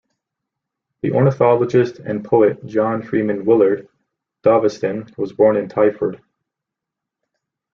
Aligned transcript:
The 1.03 1.11
ornithologist 1.11 1.99
and 1.99 2.25
poet 2.25 2.65
John 2.65 3.03
Freeman 3.03 3.45
Milward 3.45 3.87
Dovaston 4.41 5.15
was 5.15 5.31
born 5.31 5.55
in 5.55 5.67
Twyford. 5.69 6.19